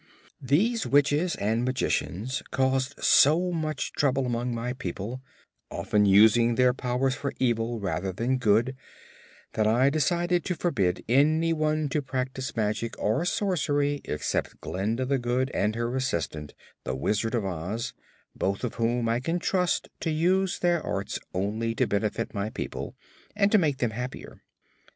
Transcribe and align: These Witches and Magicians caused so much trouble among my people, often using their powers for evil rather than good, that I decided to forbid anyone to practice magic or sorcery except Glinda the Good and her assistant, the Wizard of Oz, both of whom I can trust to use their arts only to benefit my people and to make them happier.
These 0.41 0.87
Witches 0.87 1.35
and 1.35 1.63
Magicians 1.63 2.41
caused 2.49 3.03
so 3.03 3.51
much 3.51 3.91
trouble 3.93 4.25
among 4.25 4.51
my 4.51 4.73
people, 4.73 5.21
often 5.69 6.07
using 6.07 6.55
their 6.55 6.73
powers 6.73 7.13
for 7.13 7.33
evil 7.37 7.79
rather 7.79 8.11
than 8.11 8.39
good, 8.39 8.75
that 9.53 9.67
I 9.67 9.91
decided 9.91 10.43
to 10.45 10.55
forbid 10.55 11.05
anyone 11.07 11.87
to 11.89 12.01
practice 12.01 12.55
magic 12.55 12.97
or 12.97 13.25
sorcery 13.25 14.01
except 14.05 14.59
Glinda 14.59 15.05
the 15.05 15.19
Good 15.19 15.51
and 15.53 15.75
her 15.75 15.95
assistant, 15.95 16.55
the 16.83 16.95
Wizard 16.95 17.35
of 17.35 17.45
Oz, 17.45 17.93
both 18.35 18.63
of 18.63 18.73
whom 18.81 19.07
I 19.07 19.19
can 19.19 19.37
trust 19.37 19.87
to 19.99 20.09
use 20.09 20.57
their 20.57 20.83
arts 20.83 21.19
only 21.31 21.75
to 21.75 21.85
benefit 21.85 22.33
my 22.33 22.49
people 22.49 22.95
and 23.35 23.51
to 23.51 23.59
make 23.59 23.77
them 23.77 23.91
happier. 23.91 24.41